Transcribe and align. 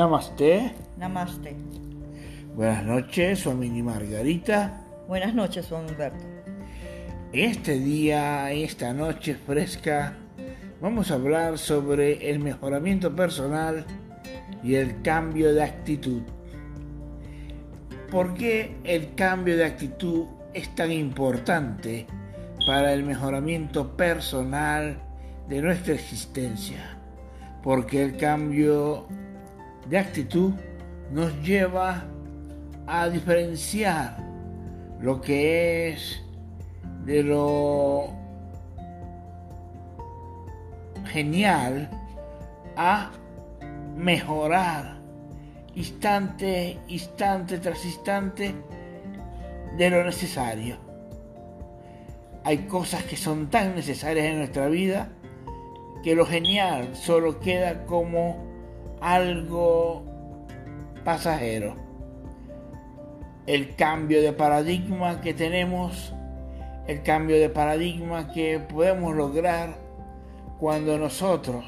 Namaste. 0.00 0.72
Namaste. 0.96 1.54
Buenas 2.56 2.84
noches, 2.84 3.40
soy 3.40 3.54
Mini 3.54 3.82
Margarita. 3.82 4.80
Buenas 5.06 5.34
noches, 5.34 5.66
Juan 5.68 5.90
Humberto. 5.90 6.24
Este 7.34 7.78
día, 7.78 8.50
esta 8.50 8.94
noche 8.94 9.34
fresca, 9.34 10.14
vamos 10.80 11.10
a 11.10 11.16
hablar 11.16 11.58
sobre 11.58 12.30
el 12.30 12.38
mejoramiento 12.38 13.14
personal 13.14 13.84
y 14.64 14.76
el 14.76 15.02
cambio 15.02 15.52
de 15.52 15.64
actitud. 15.64 16.22
¿Por 18.10 18.32
qué 18.32 18.76
el 18.84 19.14
cambio 19.14 19.58
de 19.58 19.66
actitud 19.66 20.24
es 20.54 20.74
tan 20.74 20.92
importante 20.92 22.06
para 22.66 22.94
el 22.94 23.02
mejoramiento 23.02 23.98
personal 23.98 24.96
de 25.46 25.60
nuestra 25.60 25.92
existencia? 25.92 26.96
Porque 27.62 28.02
el 28.02 28.16
cambio 28.16 29.06
de 29.88 29.98
actitud 29.98 30.52
nos 31.10 31.32
lleva 31.42 32.04
a 32.86 33.08
diferenciar 33.08 34.16
lo 35.00 35.20
que 35.20 35.90
es 35.90 36.22
de 37.04 37.22
lo 37.22 38.10
genial 41.06 41.90
a 42.76 43.10
mejorar 43.96 44.98
instante, 45.74 46.78
instante 46.88 47.58
tras 47.58 47.84
instante 47.84 48.54
de 49.76 49.90
lo 49.90 50.04
necesario. 50.04 50.76
Hay 52.44 52.58
cosas 52.66 53.04
que 53.04 53.16
son 53.16 53.50
tan 53.50 53.74
necesarias 53.74 54.26
en 54.26 54.38
nuestra 54.38 54.68
vida 54.68 55.08
que 56.02 56.14
lo 56.14 56.24
genial 56.24 56.96
solo 56.96 57.40
queda 57.40 57.84
como 57.84 58.49
algo 59.00 60.02
pasajero. 61.04 61.74
El 63.46 63.74
cambio 63.74 64.22
de 64.22 64.32
paradigma 64.32 65.20
que 65.20 65.34
tenemos, 65.34 66.12
el 66.86 67.02
cambio 67.02 67.38
de 67.38 67.48
paradigma 67.48 68.30
que 68.32 68.58
podemos 68.58 69.14
lograr 69.14 69.76
cuando 70.58 70.98
nosotros 70.98 71.64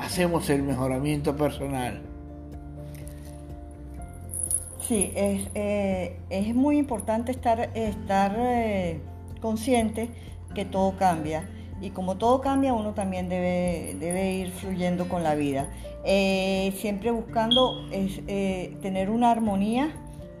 hacemos 0.00 0.48
el 0.50 0.62
mejoramiento 0.62 1.36
personal. 1.36 2.00
Sí, 4.80 5.12
es, 5.14 5.48
eh, 5.54 6.16
es 6.30 6.54
muy 6.54 6.78
importante 6.78 7.32
estar, 7.32 7.70
estar 7.74 8.34
eh, 8.38 9.00
consciente 9.40 10.10
que 10.54 10.64
todo 10.64 10.96
cambia 10.96 11.48
y 11.82 11.90
como 11.90 12.16
todo 12.16 12.40
cambia 12.40 12.72
uno 12.72 12.94
también 12.94 13.28
debe, 13.28 13.96
debe 13.98 14.32
ir 14.32 14.50
fluyendo 14.52 15.08
con 15.08 15.22
la 15.22 15.34
vida. 15.34 15.68
Eh, 16.04 16.72
siempre 16.78 17.10
buscando 17.10 17.86
tener 17.90 19.10
una 19.10 19.30
armonía 19.30 19.94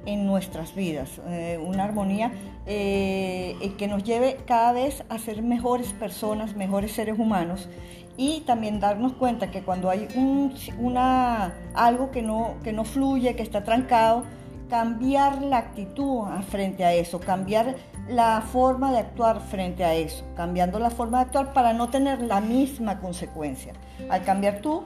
en 0.06 0.26
nuestras 0.26 0.74
vidas, 0.74 1.20
una 1.64 1.84
armonía 1.84 2.32
que 2.66 3.86
nos 3.88 4.02
lleve 4.02 4.38
cada 4.46 4.72
vez 4.72 5.04
a 5.08 5.18
ser 5.18 5.42
mejores 5.42 5.92
personas, 5.92 6.56
mejores 6.56 6.92
seres 6.92 7.18
humanos 7.18 7.68
y 8.16 8.40
también 8.40 8.80
darnos 8.80 9.14
cuenta 9.14 9.50
que 9.50 9.62
cuando 9.62 9.90
hay 9.90 10.08
un, 10.16 10.54
una, 10.78 11.54
algo 11.74 12.10
que 12.10 12.22
no, 12.22 12.56
que 12.62 12.72
no 12.72 12.84
fluye, 12.84 13.34
que 13.36 13.42
está 13.42 13.64
trancado, 13.64 14.24
cambiar 14.68 15.42
la 15.42 15.58
actitud 15.58 16.24
frente 16.48 16.84
a 16.84 16.92
eso, 16.92 17.20
cambiar 17.20 17.76
la 18.12 18.40
forma 18.40 18.92
de 18.92 18.98
actuar 18.98 19.40
frente 19.40 19.84
a 19.84 19.94
eso, 19.94 20.24
cambiando 20.36 20.78
la 20.78 20.90
forma 20.90 21.18
de 21.18 21.24
actuar 21.24 21.52
para 21.52 21.72
no 21.72 21.88
tener 21.88 22.22
la 22.22 22.40
misma 22.40 23.00
consecuencia. 23.00 23.72
Al 24.08 24.22
cambiar 24.24 24.60
tú, 24.60 24.84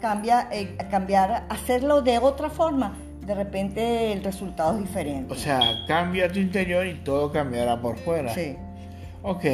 cambia, 0.00 0.48
eh, 0.52 0.76
cambiar, 0.90 1.44
hacerlo 1.48 2.02
de 2.02 2.18
otra 2.18 2.50
forma, 2.50 2.96
de 3.26 3.34
repente 3.34 4.12
el 4.12 4.22
resultado 4.22 4.74
es 4.74 4.84
diferente. 4.84 5.32
O 5.32 5.36
sea, 5.36 5.60
cambia 5.88 6.30
tu 6.30 6.38
interior 6.38 6.86
y 6.86 6.94
todo 6.94 7.32
cambiará 7.32 7.80
por 7.80 7.96
fuera. 7.96 8.32
Sí. 8.32 8.56
Ok. 9.22 9.44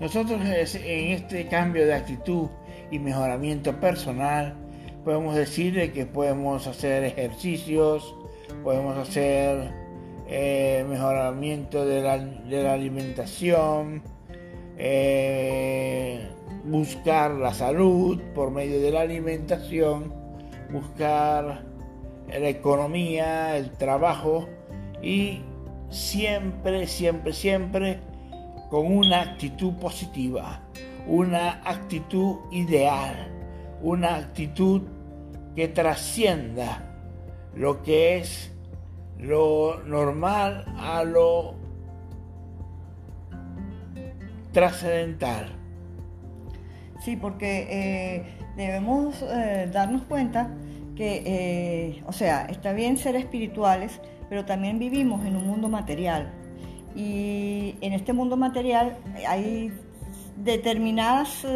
Nosotros 0.00 0.40
en 0.42 1.12
este 1.12 1.46
cambio 1.48 1.86
de 1.86 1.92
actitud 1.92 2.48
y 2.90 2.98
mejoramiento 2.98 3.78
personal 3.78 4.54
podemos 5.04 5.34
decir 5.34 5.92
que 5.92 6.06
podemos 6.06 6.66
hacer 6.66 7.04
ejercicios, 7.04 8.14
podemos 8.62 8.96
hacer 8.96 9.79
eh, 10.32 10.86
mejoramiento 10.88 11.84
de 11.84 12.02
la, 12.02 12.72
alimentación, 12.72 14.00
eh, 14.78 16.24
buscar 16.64 17.32
la 17.32 17.52
salud 17.52 18.20
por 18.32 18.52
medio 18.52 18.80
de 18.80 18.92
la 18.92 19.00
alimentación, 19.00 20.14
buscar 20.70 21.64
la 22.28 22.48
economía, 22.48 23.56
el 23.56 23.72
trabajo 23.72 24.48
y 25.02 25.40
siempre, 25.90 26.86
siempre, 26.86 27.32
siempre 27.32 27.98
con 28.70 28.86
una 28.86 29.22
actitud 29.22 29.72
positiva, 29.80 30.60
una 31.08 31.60
actitud 31.64 32.36
ideal, 32.52 33.32
una 33.82 34.14
actitud 34.14 34.82
que 35.56 35.66
trascienda 35.66 36.86
lo 37.56 37.82
que 37.82 38.18
es 38.18 38.52
lo 39.22 39.82
normal 39.84 40.64
a 40.78 41.04
lo 41.04 41.54
trascendental. 44.52 45.48
Sí, 47.00 47.16
porque 47.16 47.66
eh, 47.70 48.24
debemos 48.56 49.22
eh, 49.22 49.68
darnos 49.72 50.02
cuenta 50.02 50.50
que, 50.96 51.22
eh, 51.24 52.02
o 52.06 52.12
sea, 52.12 52.46
está 52.46 52.72
bien 52.72 52.98
ser 52.98 53.16
espirituales, 53.16 54.00
pero 54.28 54.44
también 54.44 54.78
vivimos 54.78 55.24
en 55.24 55.36
un 55.36 55.46
mundo 55.46 55.68
material 55.68 56.30
y 56.94 57.76
en 57.80 57.92
este 57.92 58.12
mundo 58.12 58.36
material 58.36 58.98
hay 59.26 59.72
determinadas 60.36 61.46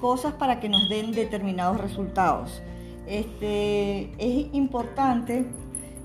cosas 0.00 0.32
para 0.34 0.58
que 0.58 0.68
nos 0.68 0.88
den 0.88 1.12
determinados 1.12 1.80
resultados. 1.80 2.62
Este, 3.06 4.10
es 4.18 4.46
importante 4.52 5.46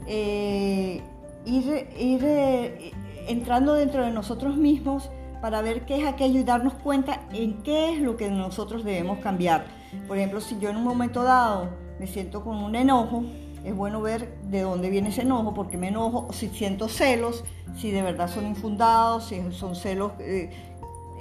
eh, 0.08 1.02
ir, 1.46 1.86
eh, 2.00 2.92
entrando 3.28 3.74
dentro 3.74 4.04
de 4.04 4.12
nosotros 4.12 4.58
mismos 4.58 5.10
para 5.42 5.62
ver 5.62 5.86
qué 5.86 5.98
es 5.98 6.06
aquello 6.08 6.40
y 6.40 6.44
darnos 6.44 6.74
cuenta 6.74 7.22
en 7.32 7.62
qué 7.64 7.94
es 7.94 8.00
lo 8.00 8.18
que 8.18 8.30
nosotros 8.30 8.84
debemos 8.84 9.20
cambiar. 9.20 9.66
Por 10.08 10.18
ejemplo, 10.18 10.42
si 10.42 10.58
yo 10.60 10.70
en 10.70 10.78
un 10.78 10.84
momento 10.84 11.24
dado 11.24 11.70
me 12.00 12.08
siento 12.08 12.44
con 12.44 12.58
un 12.58 12.76
enojo, 12.76 13.24
es 13.64 13.76
bueno 13.76 14.02
ver 14.02 14.38
de 14.44 14.62
dónde 14.62 14.90
viene 14.90 15.10
ese 15.10 15.24
enojo, 15.24 15.54
porque 15.54 15.78
me 15.78 15.90
enojo, 15.90 16.28
si 16.32 16.48
siento 16.50 16.88
celos, 16.88 17.44
si 17.76 17.92
de 17.92 18.02
verdad 18.02 18.30
son 18.30 18.48
infundados, 18.48 19.26
si 19.26 19.42
son 19.52 19.76
celos 19.76 20.14
eh, 20.20 20.50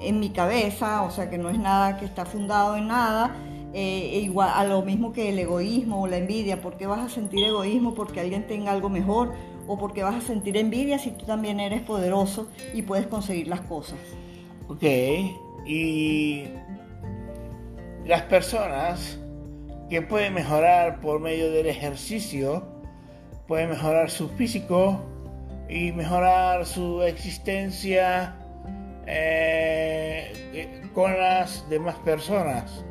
en 0.00 0.20
mi 0.20 0.30
cabeza, 0.30 1.03
o 1.03 1.10
sea 1.10 1.28
que 1.28 1.38
no 1.38 1.50
es 1.50 1.58
nada 1.58 1.98
que 1.98 2.04
está 2.04 2.24
fundado 2.24 2.76
en 2.76 2.88
nada. 2.88 3.34
Eh, 3.78 4.20
igual 4.22 4.48
a 4.54 4.64
lo 4.64 4.81
mismo 4.81 5.12
que 5.12 5.28
el 5.28 5.38
egoísmo 5.38 6.00
o 6.00 6.06
la 6.06 6.16
envidia, 6.16 6.62
¿por 6.62 6.78
qué 6.78 6.87
vas 6.87 7.00
a 7.00 7.09
sentir 7.10 7.44
egoísmo 7.44 7.92
porque 7.92 8.20
alguien 8.20 8.47
tenga 8.47 8.72
algo 8.72 8.88
mejor? 8.88 9.34
¿O 9.66 9.76
porque 9.76 10.03
vas 10.03 10.14
a 10.14 10.22
sentir 10.22 10.56
envidia 10.56 10.98
si 10.98 11.10
tú 11.10 11.26
también 11.26 11.60
eres 11.60 11.82
poderoso 11.82 12.48
y 12.72 12.81
puedes 12.81 13.06
conseguir 13.06 13.48
las 13.48 13.60
cosas? 13.60 13.98
Ok, 14.69 14.82
y 15.66 16.44
las 18.06 18.22
personas 18.22 19.19
que 19.91 20.00
puede 20.00 20.31
mejorar 20.31 20.98
por 21.03 21.20
medio 21.20 21.50
del 21.50 21.66
ejercicio, 21.66 22.65
puede 23.47 23.66
mejorar 23.66 24.09
su 24.09 24.31
físico 24.31 25.03
y 25.69 25.92
mejorar 25.92 26.65
su 26.65 27.03
existencia 27.03 28.36
eh, 29.06 30.80
con 30.95 31.12
las 31.18 31.68
demás 31.68 31.97
personas. 31.97 32.83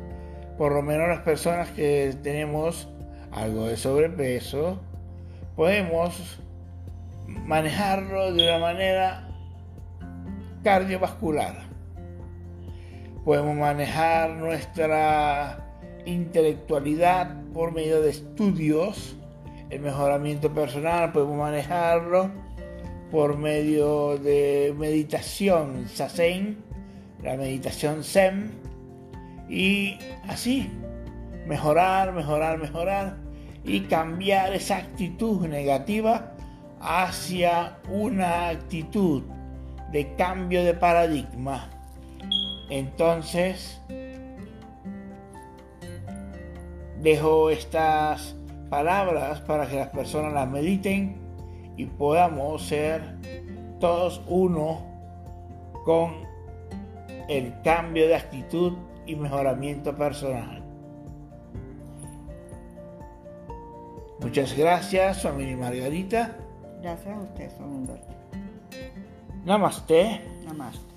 Por 0.58 0.72
lo 0.72 0.82
menos 0.82 1.08
las 1.08 1.20
personas 1.20 1.70
que 1.70 2.14
tenemos 2.22 2.88
algo 3.30 3.66
de 3.66 3.76
sobrepeso, 3.76 4.80
podemos 5.54 6.38
manejarlo 7.26 8.32
de 8.32 8.44
una 8.44 8.58
manera 8.58 9.28
cardiovascular. 10.62 11.56
Podemos 13.24 13.56
manejar 13.56 14.30
nuestra 14.30 15.66
intelectualidad 16.06 17.36
por 17.52 17.72
medio 17.72 18.00
de 18.00 18.10
estudios, 18.10 19.16
el 19.68 19.80
mejoramiento 19.80 20.54
personal 20.54 21.10
podemos 21.12 21.36
manejarlo 21.38 22.30
por 23.10 23.36
medio 23.36 24.16
de 24.16 24.72
meditación 24.78 25.88
Sasen, 25.88 26.58
la 27.22 27.36
meditación 27.36 28.04
Zen 28.04 28.65
y 29.48 29.98
así 30.28 30.70
mejorar, 31.46 32.12
mejorar, 32.12 32.58
mejorar 32.58 33.16
y 33.64 33.80
cambiar 33.82 34.52
esa 34.54 34.78
actitud 34.78 35.46
negativa 35.46 36.32
hacia 36.80 37.78
una 37.88 38.48
actitud 38.48 39.22
de 39.92 40.14
cambio 40.14 40.64
de 40.64 40.74
paradigma. 40.74 41.70
Entonces, 42.68 43.80
dejo 47.00 47.50
estas 47.50 48.36
palabras 48.68 49.40
para 49.40 49.68
que 49.68 49.76
las 49.76 49.88
personas 49.88 50.32
las 50.32 50.48
mediten 50.48 51.16
y 51.76 51.86
podamos 51.86 52.66
ser 52.66 53.02
todos 53.78 54.22
uno 54.26 54.84
con 55.84 56.26
el 57.28 57.54
cambio 57.62 58.08
de 58.08 58.16
actitud 58.16 58.74
y 59.06 59.16
mejoramiento 59.16 59.96
personal. 59.96 60.62
Muchas 64.20 64.56
gracias, 64.56 65.22
familia 65.22 65.56
Margarita. 65.56 66.36
Gracias 66.82 67.16
a 67.16 67.20
usted, 67.20 67.50
Son 67.56 67.68
Humberto. 67.68 68.14
Namaste. 69.44 70.20
Namaste. 70.44 70.95